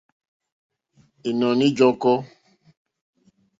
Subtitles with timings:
[1.29, 2.15] Ìnɔ̀ní ǃjɔ́kɔ́.